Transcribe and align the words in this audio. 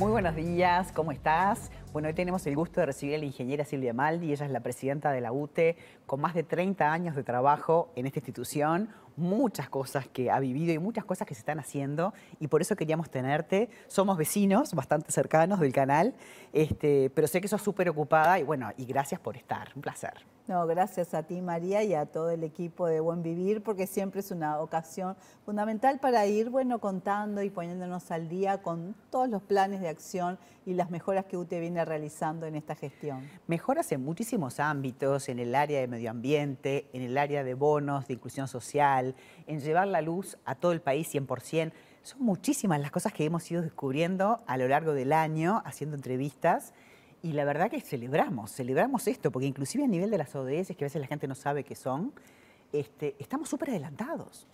Muy 0.00 0.12
buenos 0.12 0.34
días, 0.34 0.92
¿cómo 0.92 1.12
estás? 1.12 1.70
Bueno, 1.92 2.08
hoy 2.08 2.14
tenemos 2.14 2.46
el 2.46 2.56
gusto 2.56 2.80
de 2.80 2.86
recibir 2.86 3.16
a 3.16 3.18
la 3.18 3.26
ingeniera 3.26 3.66
Silvia 3.66 3.92
Maldi, 3.92 4.32
ella 4.32 4.46
es 4.46 4.50
la 4.50 4.60
presidenta 4.60 5.12
de 5.12 5.20
la 5.20 5.30
UTE, 5.30 5.76
con 6.06 6.22
más 6.22 6.32
de 6.32 6.42
30 6.42 6.90
años 6.90 7.14
de 7.14 7.22
trabajo 7.22 7.92
en 7.96 8.06
esta 8.06 8.20
institución, 8.20 8.88
muchas 9.20 9.68
cosas 9.68 10.08
que 10.08 10.30
ha 10.30 10.40
vivido 10.40 10.72
y 10.72 10.78
muchas 10.78 11.04
cosas 11.04 11.26
que 11.26 11.34
se 11.34 11.40
están 11.40 11.58
haciendo 11.58 12.12
y 12.38 12.48
por 12.48 12.60
eso 12.62 12.76
queríamos 12.76 13.10
tenerte. 13.10 13.68
Somos 13.86 14.16
vecinos 14.16 14.74
bastante 14.74 15.12
cercanos 15.12 15.60
del 15.60 15.72
canal, 15.72 16.14
este, 16.52 17.10
pero 17.10 17.28
sé 17.28 17.40
que 17.40 17.48
sos 17.48 17.62
súper 17.62 17.88
ocupada 17.88 18.38
y 18.38 18.42
bueno, 18.42 18.70
y 18.76 18.84
gracias 18.84 19.20
por 19.20 19.36
estar, 19.36 19.68
un 19.74 19.82
placer. 19.82 20.14
No, 20.48 20.66
gracias 20.66 21.14
a 21.14 21.22
ti 21.22 21.40
María 21.40 21.84
y 21.84 21.94
a 21.94 22.06
todo 22.06 22.30
el 22.30 22.42
equipo 22.42 22.88
de 22.88 22.98
Buen 22.98 23.22
Vivir 23.22 23.62
porque 23.62 23.86
siempre 23.86 24.18
es 24.18 24.32
una 24.32 24.58
ocasión 24.58 25.14
fundamental 25.44 26.00
para 26.00 26.26
ir 26.26 26.50
bueno 26.50 26.80
contando 26.80 27.40
y 27.42 27.50
poniéndonos 27.50 28.10
al 28.10 28.28
día 28.28 28.60
con 28.60 28.96
todos 29.10 29.28
los 29.28 29.42
planes 29.42 29.80
de 29.80 29.88
acción 29.88 30.38
y 30.66 30.74
las 30.74 30.90
mejoras 30.90 31.24
que 31.26 31.36
UTE 31.36 31.60
viene 31.60 31.84
realizando 31.84 32.46
en 32.46 32.56
esta 32.56 32.74
gestión. 32.74 33.28
Mejoras 33.46 33.92
en 33.92 34.04
muchísimos 34.04 34.60
ámbitos, 34.60 35.28
en 35.28 35.38
el 35.38 35.54
área 35.54 35.80
de 35.80 35.86
medio 35.86 36.10
ambiente, 36.10 36.88
en 36.92 37.02
el 37.02 37.16
área 37.16 37.44
de 37.44 37.54
bonos, 37.54 38.08
de 38.08 38.14
inclusión 38.14 38.48
social, 38.48 39.09
en 39.46 39.60
llevar 39.60 39.88
la 39.88 40.00
luz 40.00 40.36
a 40.44 40.54
todo 40.54 40.72
el 40.72 40.80
país 40.80 41.12
100%. 41.12 41.72
Son 42.02 42.22
muchísimas 42.22 42.80
las 42.80 42.90
cosas 42.90 43.12
que 43.12 43.24
hemos 43.24 43.50
ido 43.50 43.62
descubriendo 43.62 44.40
a 44.46 44.56
lo 44.56 44.68
largo 44.68 44.94
del 44.94 45.12
año 45.12 45.62
haciendo 45.64 45.96
entrevistas 45.96 46.72
y 47.22 47.32
la 47.32 47.44
verdad 47.44 47.70
que 47.70 47.80
celebramos, 47.80 48.52
celebramos 48.52 49.06
esto, 49.06 49.30
porque 49.30 49.46
inclusive 49.46 49.84
a 49.84 49.88
nivel 49.88 50.10
de 50.10 50.18
las 50.18 50.34
ODS, 50.34 50.68
que 50.68 50.84
a 50.84 50.86
veces 50.86 51.00
la 51.00 51.06
gente 51.06 51.28
no 51.28 51.34
sabe 51.34 51.64
qué 51.64 51.74
son, 51.74 52.12
este, 52.72 53.14
estamos 53.18 53.48
súper 53.48 53.70
adelantados. 53.70 54.46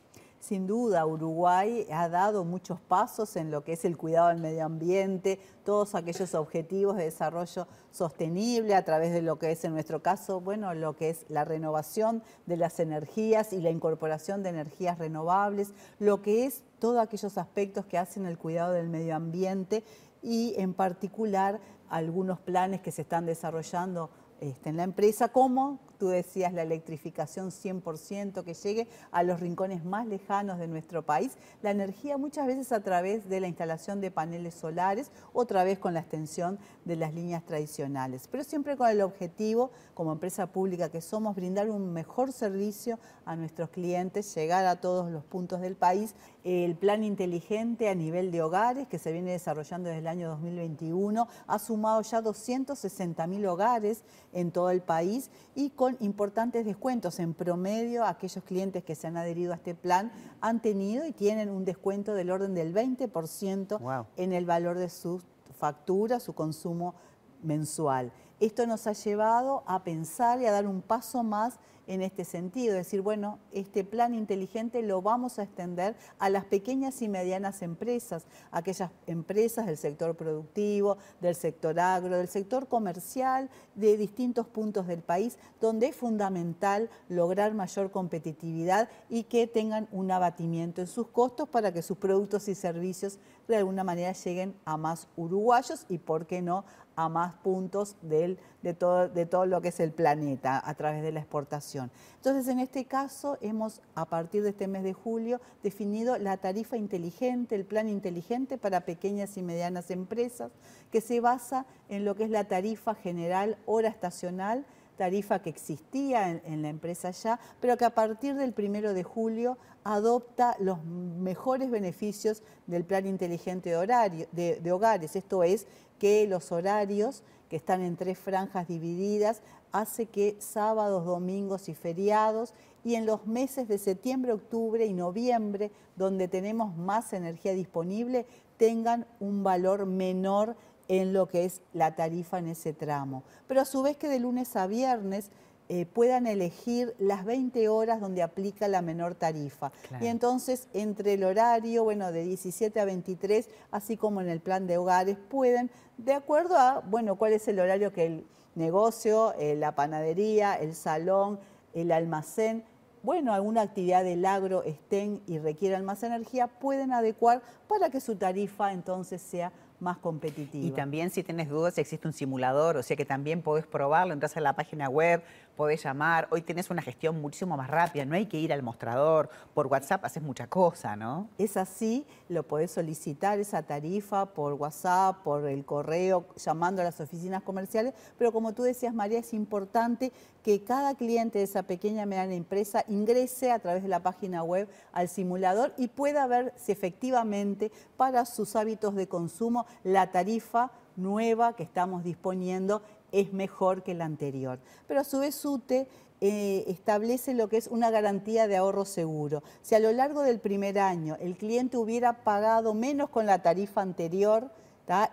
Sin 0.46 0.68
duda, 0.68 1.04
Uruguay 1.04 1.88
ha 1.90 2.08
dado 2.08 2.44
muchos 2.44 2.80
pasos 2.80 3.34
en 3.34 3.50
lo 3.50 3.64
que 3.64 3.72
es 3.72 3.84
el 3.84 3.96
cuidado 3.96 4.28
del 4.28 4.38
medio 4.38 4.64
ambiente, 4.64 5.40
todos 5.64 5.96
aquellos 5.96 6.36
objetivos 6.36 6.96
de 6.96 7.02
desarrollo 7.02 7.66
sostenible 7.90 8.76
a 8.76 8.84
través 8.84 9.12
de 9.12 9.22
lo 9.22 9.40
que 9.40 9.50
es, 9.50 9.64
en 9.64 9.72
nuestro 9.72 10.04
caso, 10.04 10.40
bueno, 10.40 10.72
lo 10.72 10.94
que 10.94 11.10
es 11.10 11.26
la 11.28 11.44
renovación 11.44 12.22
de 12.46 12.58
las 12.58 12.78
energías 12.78 13.52
y 13.52 13.60
la 13.60 13.70
incorporación 13.70 14.44
de 14.44 14.50
energías 14.50 15.00
renovables, 15.00 15.72
lo 15.98 16.22
que 16.22 16.46
es 16.46 16.62
todos 16.78 17.00
aquellos 17.00 17.38
aspectos 17.38 17.84
que 17.86 17.98
hacen 17.98 18.24
el 18.24 18.38
cuidado 18.38 18.72
del 18.72 18.88
medio 18.88 19.16
ambiente 19.16 19.82
y 20.22 20.54
en 20.58 20.74
particular 20.74 21.58
algunos 21.88 22.38
planes 22.38 22.82
que 22.82 22.92
se 22.92 23.02
están 23.02 23.26
desarrollando 23.26 24.10
este, 24.40 24.68
en 24.68 24.76
la 24.76 24.84
empresa, 24.84 25.26
como 25.32 25.80
tú 25.98 26.08
decías, 26.08 26.52
la 26.52 26.62
electrificación 26.62 27.50
100%, 27.50 28.44
que 28.44 28.54
llegue 28.54 28.88
a 29.10 29.22
los 29.22 29.40
rincones 29.40 29.84
más 29.84 30.06
lejanos 30.06 30.58
de 30.58 30.68
nuestro 30.68 31.02
país, 31.02 31.32
la 31.62 31.70
energía 31.70 32.18
muchas 32.18 32.46
veces 32.46 32.72
a 32.72 32.80
través 32.80 33.28
de 33.28 33.40
la 33.40 33.48
instalación 33.48 34.00
de 34.00 34.10
paneles 34.10 34.54
solares, 34.54 35.10
otra 35.32 35.64
vez 35.64 35.78
con 35.78 35.94
la 35.94 36.00
extensión 36.00 36.58
de 36.84 36.96
las 36.96 37.14
líneas 37.14 37.44
tradicionales, 37.44 38.28
pero 38.30 38.44
siempre 38.44 38.76
con 38.76 38.88
el 38.88 39.00
objetivo, 39.00 39.70
como 39.94 40.12
empresa 40.12 40.46
pública 40.46 40.90
que 40.90 41.00
somos, 41.00 41.34
brindar 41.34 41.70
un 41.70 41.92
mejor 41.92 42.32
servicio 42.32 42.98
a 43.24 43.36
nuestros 43.36 43.70
clientes, 43.70 44.34
llegar 44.34 44.66
a 44.66 44.80
todos 44.80 45.10
los 45.10 45.24
puntos 45.24 45.60
del 45.60 45.76
país. 45.76 46.14
El 46.44 46.76
plan 46.76 47.02
inteligente 47.02 47.88
a 47.88 47.94
nivel 47.94 48.30
de 48.30 48.42
hogares, 48.42 48.86
que 48.86 48.98
se 48.98 49.12
viene 49.12 49.32
desarrollando 49.32 49.88
desde 49.88 50.00
el 50.00 50.06
año 50.06 50.28
2021, 50.28 51.26
ha 51.46 51.58
sumado 51.58 52.02
ya 52.02 52.20
260 52.20 53.26
mil 53.26 53.46
hogares 53.46 54.02
en 54.32 54.52
todo 54.52 54.70
el 54.70 54.80
país 54.80 55.30
y 55.54 55.70
con 55.70 55.85
importantes 56.00 56.64
descuentos. 56.64 57.18
En 57.18 57.34
promedio, 57.34 58.04
aquellos 58.04 58.42
clientes 58.44 58.84
que 58.84 58.94
se 58.94 59.06
han 59.06 59.16
adherido 59.16 59.52
a 59.52 59.56
este 59.56 59.74
plan 59.74 60.12
han 60.40 60.60
tenido 60.60 61.06
y 61.06 61.12
tienen 61.12 61.50
un 61.50 61.64
descuento 61.64 62.14
del 62.14 62.30
orden 62.30 62.54
del 62.54 62.74
20% 62.74 64.06
en 64.16 64.32
el 64.32 64.46
valor 64.46 64.78
de 64.78 64.88
su 64.88 65.22
factura, 65.58 66.20
su 66.20 66.34
consumo 66.34 66.94
mensual. 67.42 68.12
Esto 68.40 68.66
nos 68.66 68.86
ha 68.86 68.92
llevado 68.92 69.62
a 69.66 69.82
pensar 69.82 70.40
y 70.40 70.46
a 70.46 70.52
dar 70.52 70.66
un 70.66 70.82
paso 70.82 71.22
más 71.22 71.58
en 71.86 72.02
este 72.02 72.24
sentido, 72.24 72.74
decir, 72.74 73.00
bueno, 73.00 73.38
este 73.52 73.84
plan 73.84 74.14
inteligente 74.14 74.82
lo 74.82 75.02
vamos 75.02 75.38
a 75.38 75.44
extender 75.44 75.96
a 76.18 76.30
las 76.30 76.44
pequeñas 76.44 77.00
y 77.02 77.08
medianas 77.08 77.62
empresas, 77.62 78.26
aquellas 78.50 78.90
empresas 79.06 79.66
del 79.66 79.76
sector 79.76 80.16
productivo, 80.16 80.98
del 81.20 81.34
sector 81.34 81.78
agro, 81.78 82.16
del 82.16 82.28
sector 82.28 82.68
comercial, 82.68 83.50
de 83.74 83.96
distintos 83.96 84.46
puntos 84.46 84.86
del 84.86 85.02
país, 85.02 85.38
donde 85.60 85.86
es 85.86 85.96
fundamental 85.96 86.90
lograr 87.08 87.54
mayor 87.54 87.90
competitividad 87.90 88.88
y 89.08 89.24
que 89.24 89.46
tengan 89.46 89.88
un 89.92 90.10
abatimiento 90.10 90.80
en 90.80 90.86
sus 90.86 91.08
costos 91.08 91.48
para 91.48 91.72
que 91.72 91.82
sus 91.82 91.98
productos 91.98 92.48
y 92.48 92.54
servicios 92.54 93.18
de 93.48 93.56
alguna 93.56 93.84
manera 93.84 94.12
lleguen 94.12 94.56
a 94.64 94.76
más 94.76 95.08
uruguayos 95.16 95.86
y, 95.88 95.98
¿por 95.98 96.26
qué 96.26 96.42
no?, 96.42 96.64
a 96.96 97.08
más 97.08 97.34
puntos 97.34 97.96
del, 98.02 98.38
de, 98.62 98.74
todo, 98.74 99.08
de 99.08 99.26
todo 99.26 99.46
lo 99.46 99.60
que 99.60 99.68
es 99.68 99.80
el 99.80 99.92
planeta 99.92 100.60
a 100.64 100.74
través 100.74 101.02
de 101.02 101.12
la 101.12 101.20
exportación. 101.20 101.90
Entonces, 102.16 102.48
en 102.48 102.58
este 102.58 102.86
caso, 102.86 103.38
hemos, 103.40 103.82
a 103.94 104.06
partir 104.06 104.42
de 104.42 104.48
este 104.50 104.66
mes 104.66 104.82
de 104.82 104.94
julio, 104.94 105.40
definido 105.62 106.18
la 106.18 106.38
tarifa 106.38 106.76
inteligente, 106.76 107.54
el 107.54 107.66
plan 107.66 107.88
inteligente 107.88 108.58
para 108.58 108.80
pequeñas 108.80 109.36
y 109.36 109.42
medianas 109.42 109.90
empresas, 109.90 110.50
que 110.90 111.00
se 111.00 111.20
basa 111.20 111.66
en 111.88 112.04
lo 112.04 112.16
que 112.16 112.24
es 112.24 112.30
la 112.30 112.44
tarifa 112.44 112.94
general 112.94 113.58
hora 113.66 113.88
estacional, 113.88 114.64
tarifa 114.96 115.40
que 115.40 115.50
existía 115.50 116.30
en, 116.30 116.62
la 116.62 116.68
empresa 116.68 117.10
ya, 117.10 117.38
pero 117.60 117.76
que 117.76 117.84
a 117.84 117.94
partir 117.94 118.34
del 118.34 118.52
primero 118.52 118.94
de 118.94 119.02
julio 119.02 119.58
adopta 119.84 120.56
los 120.58 120.82
mejores 120.84 121.70
beneficios 121.70 122.42
del 122.66 122.84
plan 122.84 123.06
inteligente 123.06 123.70
de, 123.70 123.76
horario, 123.76 124.26
de 124.32 124.72
hogares. 124.72 125.16
Esto 125.16 125.42
es 125.42 125.66
que 125.98 126.26
los 126.26 126.52
horarios, 126.52 127.22
que 127.48 127.56
están 127.56 127.82
en 127.82 127.96
tres 127.96 128.18
franjas 128.18 128.66
divididas, 128.68 129.42
hace 129.72 130.06
que 130.06 130.36
sábados, 130.38 131.04
domingos 131.04 131.68
y 131.68 131.74
feriados 131.74 132.54
y 132.84 132.94
en 132.94 133.04
los 133.04 133.26
meses 133.26 133.68
de 133.68 133.78
septiembre, 133.78 134.32
octubre 134.32 134.86
y 134.86 134.92
noviembre, 134.92 135.70
donde 135.96 136.28
tenemos 136.28 136.76
más 136.76 137.12
energía 137.12 137.52
disponible, 137.52 138.26
tengan 138.56 139.06
un 139.20 139.42
valor 139.42 139.86
menor 139.86 140.56
en 140.88 141.12
lo 141.12 141.26
que 141.26 141.44
es 141.44 141.62
la 141.72 141.94
tarifa 141.94 142.38
en 142.38 142.48
ese 142.48 142.72
tramo. 142.72 143.22
Pero 143.48 143.60
a 143.60 143.64
su 143.64 143.82
vez 143.82 143.96
que 143.96 144.08
de 144.08 144.20
lunes 144.20 144.56
a 144.56 144.66
viernes 144.66 145.30
eh, 145.68 145.84
puedan 145.84 146.28
elegir 146.28 146.94
las 147.00 147.24
20 147.24 147.68
horas 147.68 148.00
donde 148.00 148.22
aplica 148.22 148.68
la 148.68 148.82
menor 148.82 149.16
tarifa. 149.16 149.72
Y 150.00 150.06
entonces, 150.06 150.68
entre 150.72 151.14
el 151.14 151.24
horario, 151.24 151.82
bueno, 151.82 152.12
de 152.12 152.22
17 152.22 152.78
a 152.78 152.84
23, 152.84 153.48
así 153.72 153.96
como 153.96 154.20
en 154.20 154.28
el 154.28 154.40
plan 154.40 154.68
de 154.68 154.78
hogares, 154.78 155.16
pueden, 155.28 155.70
de 155.98 156.12
acuerdo 156.12 156.56
a, 156.56 156.80
bueno, 156.88 157.16
cuál 157.16 157.32
es 157.32 157.48
el 157.48 157.58
horario 157.58 157.92
que 157.92 158.06
el 158.06 158.26
negocio, 158.54 159.34
eh, 159.40 159.56
la 159.56 159.74
panadería, 159.74 160.54
el 160.54 160.74
salón, 160.76 161.40
el 161.74 161.90
almacén, 161.90 162.64
bueno, 163.02 163.32
alguna 163.32 163.62
actividad 163.62 164.04
del 164.04 164.24
agro 164.24 164.62
estén 164.62 165.20
y 165.26 165.38
requieran 165.38 165.84
más 165.84 166.02
energía, 166.02 166.46
pueden 166.46 166.92
adecuar 166.92 167.42
para 167.68 167.90
que 167.90 168.00
su 168.00 168.16
tarifa 168.16 168.72
entonces 168.72 169.20
sea 169.22 169.52
más 169.80 169.98
competitiva. 169.98 170.64
Y 170.64 170.70
también 170.70 171.10
si 171.10 171.22
tienes 171.22 171.48
dudas 171.48 171.78
existe 171.78 172.06
un 172.06 172.14
simulador, 172.14 172.76
o 172.76 172.82
sea 172.82 172.96
que 172.96 173.04
también 173.04 173.42
podés 173.42 173.66
probarlo, 173.66 174.12
entras 174.12 174.36
a 174.36 174.40
la 174.40 174.54
página 174.54 174.88
web, 174.88 175.22
podés 175.56 175.82
llamar, 175.82 176.28
hoy 176.30 176.42
tenés 176.42 176.70
una 176.70 176.82
gestión 176.82 177.20
muchísimo 177.20 177.56
más 177.56 177.68
rápida, 177.68 178.04
no 178.04 178.14
hay 178.14 178.26
que 178.26 178.38
ir 178.38 178.52
al 178.52 178.62
mostrador, 178.62 179.30
por 179.54 179.66
WhatsApp 179.66 180.04
haces 180.04 180.22
mucha 180.22 180.46
cosa, 180.46 180.94
¿no? 180.96 181.28
Es 181.38 181.56
así, 181.56 182.06
lo 182.28 182.42
podés 182.42 182.70
solicitar 182.70 183.38
esa 183.40 183.62
tarifa 183.62 184.26
por 184.26 184.52
WhatsApp, 184.52 185.22
por 185.22 185.46
el 185.48 185.64
correo, 185.64 186.26
llamando 186.36 186.82
a 186.82 186.84
las 186.84 187.00
oficinas 187.00 187.42
comerciales, 187.42 187.94
pero 188.18 188.32
como 188.32 188.52
tú 188.52 188.62
decías 188.62 188.94
María, 188.94 189.18
es 189.18 189.32
importante 189.32 190.12
que 190.42 190.62
cada 190.62 190.94
cliente 190.94 191.38
de 191.38 191.44
esa 191.44 191.64
pequeña 191.64 192.04
y 192.04 192.06
mediana 192.06 192.34
empresa 192.34 192.84
ingrese 192.86 193.50
a 193.50 193.58
través 193.58 193.82
de 193.82 193.88
la 193.88 194.02
página 194.02 194.44
web 194.44 194.68
al 194.92 195.08
simulador 195.08 195.72
y 195.76 195.88
pueda 195.88 196.26
ver 196.26 196.52
si 196.56 196.70
efectivamente 196.70 197.72
para 197.96 198.24
sus 198.26 198.54
hábitos 198.54 198.94
de 198.94 199.08
consumo 199.08 199.66
la 199.82 200.12
tarifa 200.12 200.70
nueva 200.96 201.54
que 201.54 201.62
estamos 201.62 202.04
disponiendo 202.04 202.82
es 203.12 203.32
mejor 203.32 203.82
que 203.82 203.94
la 203.94 204.04
anterior. 204.04 204.58
Pero 204.86 205.00
a 205.00 205.04
su 205.04 205.18
vez 205.18 205.44
UTE 205.44 205.88
eh, 206.20 206.64
establece 206.66 207.34
lo 207.34 207.48
que 207.48 207.58
es 207.58 207.66
una 207.66 207.90
garantía 207.90 208.48
de 208.48 208.56
ahorro 208.56 208.84
seguro. 208.84 209.42
Si 209.62 209.74
a 209.74 209.80
lo 209.80 209.92
largo 209.92 210.22
del 210.22 210.40
primer 210.40 210.78
año 210.78 211.16
el 211.20 211.36
cliente 211.36 211.76
hubiera 211.76 212.24
pagado 212.24 212.74
menos 212.74 213.10
con 213.10 213.26
la 213.26 213.42
tarifa 213.42 213.82
anterior, 213.82 214.50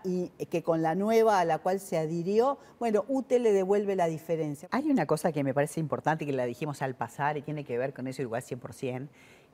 y 0.04 0.30
que 0.52 0.62
con 0.62 0.82
la 0.82 0.94
nueva 0.94 1.40
a 1.40 1.46
la 1.46 1.58
cual 1.58 1.80
se 1.80 1.98
adhirió, 1.98 2.60
bueno, 2.80 3.06
UTE 3.08 3.40
le 3.40 3.52
devuelve 3.52 3.96
la 3.96 4.08
diferencia. 4.08 4.68
Hay 4.72 4.90
una 4.90 5.06
cosa 5.08 5.32
que 5.32 5.44
me 5.44 5.54
parece 5.54 5.80
importante 5.80 6.26
que 6.26 6.32
la 6.32 6.46
dijimos 6.46 6.82
al 6.82 6.96
pasar 6.96 7.38
y 7.38 7.42
tiene 7.42 7.64
que 7.64 7.78
ver 7.78 7.94
con 7.94 8.08
eso 8.08 8.22
igual 8.22 8.44
100%, 8.44 9.08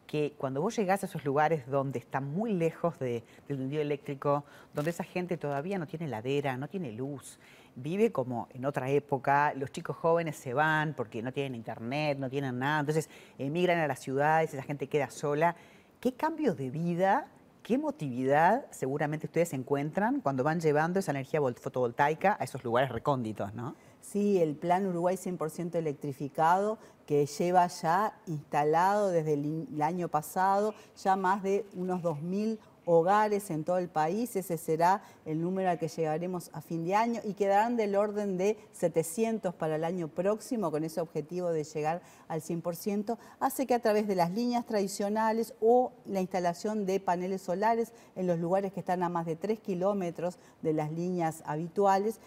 que 0.05 0.33
cuando 0.37 0.61
vos 0.61 0.75
llegás 0.75 1.03
a 1.03 1.05
esos 1.05 1.23
lugares 1.23 1.65
donde 1.67 1.99
están 1.99 2.33
muy 2.33 2.53
lejos 2.53 2.99
del 2.99 3.23
tendido 3.47 3.81
eléctrico, 3.81 4.43
donde 4.73 4.91
esa 4.91 5.03
gente 5.03 5.37
todavía 5.37 5.77
no 5.77 5.87
tiene 5.87 6.07
ladera, 6.07 6.57
no 6.57 6.67
tiene 6.67 6.91
luz, 6.91 7.39
vive 7.75 8.11
como 8.11 8.47
en 8.53 8.65
otra 8.65 8.89
época, 8.89 9.53
los 9.55 9.71
chicos 9.71 9.95
jóvenes 9.95 10.35
se 10.35 10.53
van 10.53 10.93
porque 10.93 11.21
no 11.21 11.31
tienen 11.31 11.55
internet, 11.55 12.17
no 12.19 12.29
tienen 12.29 12.59
nada, 12.59 12.81
entonces 12.81 13.09
emigran 13.37 13.79
a 13.79 13.87
las 13.87 13.99
ciudades, 13.99 14.53
esa 14.53 14.63
gente 14.63 14.87
queda 14.87 15.09
sola. 15.09 15.55
¿Qué 15.99 16.13
cambio 16.13 16.55
de 16.55 16.69
vida 16.69 17.27
qué 17.63 17.75
emotividad 17.75 18.65
seguramente 18.71 19.27
ustedes 19.27 19.53
encuentran 19.53 20.21
cuando 20.21 20.43
van 20.43 20.59
llevando 20.59 20.99
esa 20.99 21.11
energía 21.11 21.39
fotovoltaica 21.39 22.35
a 22.39 22.43
esos 22.43 22.63
lugares 22.63 22.91
recónditos, 22.91 23.53
¿no? 23.53 23.75
Sí, 24.01 24.41
el 24.41 24.55
plan 24.55 24.87
Uruguay 24.87 25.17
100% 25.17 25.75
electrificado 25.75 26.79
que 27.05 27.25
lleva 27.25 27.67
ya 27.67 28.17
instalado 28.27 29.09
desde 29.09 29.33
el, 29.33 29.81
año 29.81 30.07
pasado 30.07 30.73
ya 30.95 31.15
más 31.15 31.43
de 31.43 31.65
unos 31.75 32.01
2.000 32.01 32.57
hogares 32.89 33.51
en 33.51 33.63
todo 33.63 33.77
el 33.77 33.87
país. 33.87 34.35
Ese 34.35 34.57
será 34.57 35.03
el 35.25 35.39
número 35.39 35.69
al 35.69 35.77
que 35.77 35.87
llegaremos 35.87 36.49
a 36.53 36.61
fin 36.61 36.83
de 36.83 36.95
año 36.95 37.21
y 37.23 37.35
quedarán 37.35 37.77
del 37.77 37.95
orden 37.95 38.35
de 38.35 38.57
700 38.73 39.53
para 39.53 39.75
el 39.75 39.83
año 39.83 40.07
próximo 40.07 40.71
con 40.71 40.83
ese 40.83 40.99
objetivo 40.99 41.51
de 41.51 41.63
llegar 41.63 42.01
al 42.27 42.41
100%. 42.41 43.17
Hace 43.39 43.67
que 43.67 43.75
a 43.75 43.79
través 43.79 44.07
de 44.07 44.15
las 44.15 44.31
líneas 44.31 44.65
tradicionales 44.65 45.53
o 45.61 45.91
la 46.05 46.19
instalación 46.19 46.87
de 46.87 46.99
paneles 46.99 47.43
solares 47.43 47.93
en 48.15 48.25
los 48.25 48.39
lugares 48.39 48.73
que 48.73 48.79
están 48.79 49.03
a 49.03 49.09
más 49.09 49.27
de 49.27 49.35
3 49.35 49.59
kilómetros 49.59 50.39
de 50.63 50.73
las 50.73 50.91
líneas 50.91 51.43
habituales, 51.45 52.19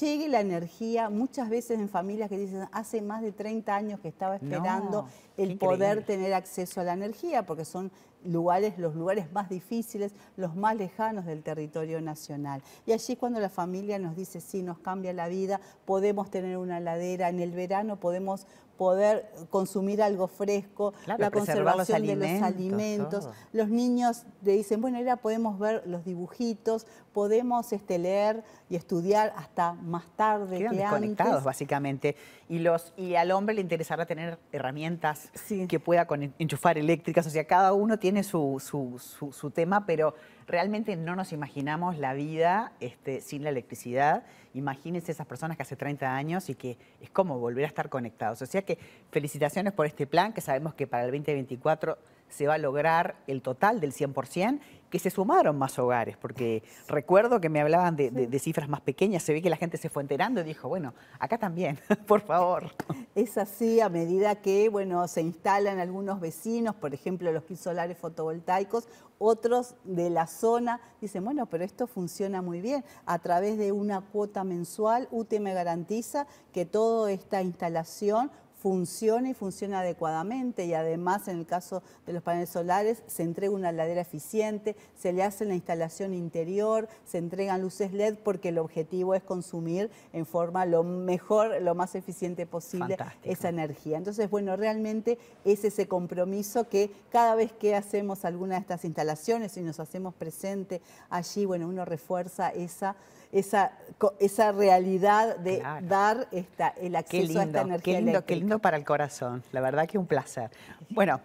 llegue 0.00 0.28
la 0.28 0.40
energía 0.40 1.08
muchas 1.08 1.48
veces 1.48 1.78
en 1.78 1.88
familias 1.88 2.28
que 2.28 2.36
dicen 2.36 2.68
hace 2.72 3.00
más 3.00 3.22
de 3.22 3.32
30 3.32 3.74
años 3.74 4.00
que 4.00 4.08
estaba 4.08 4.36
esperando 4.36 5.06
el 5.38 5.56
poder 5.56 6.04
tener 6.04 6.34
acceso 6.34 6.82
a 6.82 6.84
la 6.84 6.92
energía 6.92 7.46
porque 7.46 7.64
son 7.64 7.90
lugares, 8.24 8.78
los 8.78 8.94
lugares 8.94 9.32
más 9.32 9.48
difíciles, 9.48 10.12
los 10.36 10.54
más 10.56 10.76
lejanos 10.76 11.26
del 11.26 11.42
territorio 11.42 12.00
nacional. 12.00 12.62
Y 12.86 12.92
allí 12.92 13.16
cuando 13.16 13.40
la 13.40 13.48
familia 13.48 13.98
nos 13.98 14.16
dice, 14.16 14.40
sí, 14.40 14.62
nos 14.62 14.78
cambia 14.78 15.12
la 15.12 15.28
vida, 15.28 15.60
podemos 15.84 16.30
tener 16.30 16.56
una 16.56 16.78
heladera, 16.78 17.28
en 17.28 17.40
el 17.40 17.52
verano 17.52 17.98
podemos 17.98 18.46
poder 18.80 19.30
consumir 19.50 20.02
algo 20.02 20.26
fresco, 20.26 20.94
la 21.04 21.30
conservación 21.30 22.00
de 22.00 22.16
los 22.16 22.42
alimentos. 22.42 23.28
Los 23.52 23.68
niños 23.68 24.24
le 24.42 24.52
dicen, 24.52 24.80
bueno, 24.80 24.96
ahora 24.96 25.16
podemos 25.16 25.58
ver 25.58 25.82
los 25.86 26.02
dibujitos, 26.02 26.86
podemos 27.12 27.74
este, 27.74 27.98
leer 27.98 28.42
y 28.70 28.76
estudiar 28.76 29.34
hasta 29.36 29.74
más 29.74 30.04
tarde 30.16 30.56
Quedan 30.56 30.76
desconectados, 30.76 31.44
básicamente. 31.44 32.16
Y, 32.48 32.60
los, 32.60 32.94
y 32.96 33.16
al 33.16 33.32
hombre 33.32 33.54
le 33.54 33.60
interesará 33.60 34.06
tener 34.06 34.38
herramientas 34.50 35.30
que 35.68 35.78
pueda 35.78 36.06
enchufar 36.38 36.78
eléctricas. 36.78 37.26
O 37.26 37.30
sea, 37.30 37.44
cada 37.44 37.74
uno 37.74 37.98
tiene 37.98 38.09
su, 38.22 38.60
su, 38.60 39.32
su 39.32 39.50
tema, 39.50 39.86
pero 39.86 40.14
realmente 40.46 40.96
no 40.96 41.16
nos 41.16 41.32
imaginamos 41.32 41.98
la 41.98 42.12
vida 42.12 42.72
este, 42.80 43.20
sin 43.20 43.44
la 43.44 43.50
electricidad. 43.50 44.24
Imagínense 44.54 45.12
esas 45.12 45.26
personas 45.26 45.56
que 45.56 45.62
hace 45.62 45.76
30 45.76 46.14
años 46.14 46.50
y 46.50 46.54
que 46.54 46.76
es 47.00 47.10
como 47.10 47.38
volver 47.38 47.64
a 47.64 47.68
estar 47.68 47.88
conectados. 47.88 48.42
O 48.42 48.46
sea 48.46 48.62
que 48.62 48.78
felicitaciones 49.10 49.72
por 49.72 49.86
este 49.86 50.06
plan, 50.06 50.32
que 50.32 50.40
sabemos 50.40 50.74
que 50.74 50.86
para 50.86 51.04
el 51.04 51.10
2024 51.10 51.96
se 52.30 52.46
va 52.46 52.54
a 52.54 52.58
lograr 52.58 53.16
el 53.26 53.42
total 53.42 53.80
del 53.80 53.92
100%, 53.92 54.60
que 54.90 54.98
se 54.98 55.10
sumaron 55.10 55.56
más 55.56 55.78
hogares, 55.78 56.16
porque 56.16 56.64
recuerdo 56.88 57.40
que 57.40 57.48
me 57.48 57.60
hablaban 57.60 57.94
de, 57.94 58.38
cifras 58.40 58.68
más 58.68 58.80
pequeñas, 58.80 59.22
se 59.22 59.32
ve 59.32 59.40
que 59.40 59.48
la 59.48 59.56
gente 59.56 59.76
se 59.76 59.88
fue 59.88 60.02
enterando 60.02 60.40
y 60.40 60.44
dijo, 60.44 60.68
bueno, 60.68 60.94
acá 61.18 61.38
también, 61.38 61.78
por 62.06 62.22
favor. 62.22 62.70
Es 63.14 63.38
así 63.38 63.80
a 63.80 63.88
medida 63.88 64.34
que, 64.34 64.68
bueno, 64.68 65.06
se 65.06 65.22
instalan 65.22 65.78
algunos 65.78 66.20
vecinos, 66.20 66.74
por 66.74 66.92
ejemplo, 66.92 67.30
los 67.30 67.44
solares 67.58 67.98
fotovoltaicos, 67.98 68.88
otros 69.18 69.74
de 69.84 70.08
la 70.10 70.26
zona 70.26 70.80
dicen, 71.00 71.24
bueno, 71.24 71.46
pero 71.46 71.62
esto 71.62 71.86
funciona 71.86 72.40
muy 72.42 72.60
bien. 72.60 72.84
A 73.04 73.18
través 73.18 73.58
de 73.58 73.70
una 73.70 74.00
cuota 74.00 74.44
mensual, 74.44 75.08
UTE 75.10 75.40
me 75.40 75.52
garantiza 75.52 76.26
que 76.52 76.64
toda 76.64 77.12
esta 77.12 77.42
instalación 77.42 78.30
funciona 78.60 79.30
y 79.30 79.34
funciona 79.34 79.80
adecuadamente 79.80 80.66
y 80.66 80.74
además 80.74 81.28
en 81.28 81.38
el 81.38 81.46
caso 81.46 81.82
de 82.06 82.12
los 82.12 82.22
paneles 82.22 82.50
solares 82.50 83.02
se 83.06 83.22
entrega 83.22 83.54
una 83.54 83.72
ladera 83.72 84.02
eficiente, 84.02 84.76
se 84.98 85.12
le 85.12 85.22
hace 85.22 85.46
la 85.46 85.54
instalación 85.54 86.12
interior, 86.12 86.88
se 87.06 87.18
entregan 87.18 87.62
luces 87.62 87.92
LED 87.92 88.16
porque 88.22 88.50
el 88.50 88.58
objetivo 88.58 89.14
es 89.14 89.22
consumir 89.22 89.90
en 90.12 90.26
forma 90.26 90.66
lo 90.66 90.82
mejor, 90.82 91.60
lo 91.62 91.74
más 91.74 91.94
eficiente 91.94 92.46
posible 92.46 92.98
esa 93.24 93.48
energía. 93.48 93.96
Entonces, 93.96 94.28
bueno, 94.28 94.56
realmente 94.56 95.18
es 95.44 95.64
ese 95.64 95.88
compromiso 95.88 96.68
que 96.68 96.90
cada 97.10 97.34
vez 97.34 97.52
que 97.52 97.74
hacemos 97.74 98.24
alguna 98.26 98.56
de 98.56 98.60
estas 98.60 98.84
instalaciones 98.84 99.56
y 99.56 99.62
nos 99.62 99.80
hacemos 99.80 100.14
presente 100.14 100.82
allí, 101.08 101.46
bueno, 101.46 101.66
uno 101.66 101.86
refuerza 101.86 102.50
esa 102.50 102.96
esa, 103.32 103.72
esa 104.18 104.52
realidad 104.52 105.36
de 105.36 105.62
dar 105.82 106.28
esta, 106.32 106.68
el 106.68 106.96
acceso 106.96 107.40
a 107.40 107.44
esta 107.44 107.60
energía 107.62 107.94
qué 107.98 108.02
lindo, 108.02 108.24
Qué 108.24 108.36
lindo 108.36 108.58
para 108.58 108.76
el 108.76 108.84
corazón, 108.84 109.42
la 109.52 109.60
verdad 109.60 109.88
que 109.88 109.98
un 109.98 110.06
placer. 110.06 110.50
Bueno, 110.90 111.20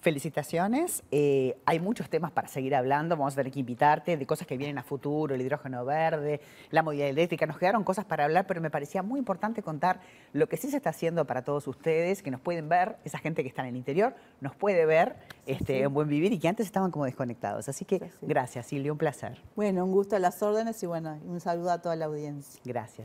felicitaciones. 0.00 1.02
Eh, 1.10 1.56
hay 1.66 1.78
muchos 1.78 2.08
temas 2.08 2.30
para 2.32 2.48
seguir 2.48 2.74
hablando. 2.74 3.16
Vamos 3.16 3.34
a 3.34 3.36
tener 3.36 3.52
que 3.52 3.60
invitarte 3.60 4.16
de 4.16 4.26
cosas 4.26 4.46
que 4.46 4.56
vienen 4.56 4.78
a 4.78 4.82
futuro, 4.82 5.34
el 5.34 5.40
hidrógeno 5.40 5.84
verde, 5.84 6.40
la 6.70 6.82
movilidad 6.82 7.08
eléctrica. 7.08 7.46
Nos 7.46 7.58
quedaron 7.58 7.84
cosas 7.84 8.04
para 8.04 8.24
hablar, 8.24 8.46
pero 8.46 8.60
me 8.60 8.70
parecía 8.70 9.02
muy 9.02 9.18
importante 9.18 9.62
contar 9.62 10.00
lo 10.32 10.48
que 10.48 10.56
sí 10.56 10.70
se 10.70 10.78
está 10.78 10.90
haciendo 10.90 11.26
para 11.26 11.42
todos 11.42 11.66
ustedes, 11.68 12.22
que 12.22 12.30
nos 12.30 12.40
pueden 12.40 12.68
ver, 12.68 12.96
esa 13.04 13.18
gente 13.18 13.42
que 13.42 13.48
está 13.48 13.62
en 13.62 13.68
el 13.68 13.76
interior, 13.76 14.14
nos 14.40 14.54
puede 14.54 14.86
ver 14.86 15.16
este, 15.46 15.82
en 15.82 15.92
Buen 15.92 16.08
Vivir 16.08 16.32
y 16.32 16.38
que 16.38 16.48
antes 16.48 16.66
estaban 16.66 16.90
como 16.90 17.04
desconectados. 17.04 17.68
Así 17.68 17.84
que 17.84 18.10
gracias, 18.22 18.66
Silvia, 18.66 18.92
un 18.92 18.98
placer. 18.98 19.40
Bueno, 19.56 19.84
un 19.84 19.92
gusto 19.92 20.16
a 20.16 20.18
las 20.18 20.42
órdenes 20.42 20.82
y 20.82 20.86
bueno, 20.86 21.18
un 21.24 21.40
saludo 21.40 21.70
a 21.72 21.82
toda 21.82 21.96
la 21.96 22.06
audiencia. 22.06 22.60
Gracias. 22.64 22.98